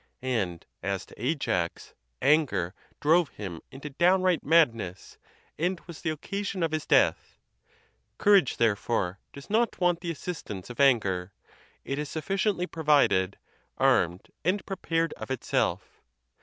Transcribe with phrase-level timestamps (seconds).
[0.23, 1.93] And as to Ajax,
[2.23, 5.19] anger drove him into downright madness,
[5.59, 7.37] and was the occasion of his death.
[8.17, 9.47] Courage, therefore, does.
[9.47, 11.33] not want the as sistance of anger;
[11.85, 13.37] it is sufficiently provided,
[13.77, 16.01] armed, and prepared of itself.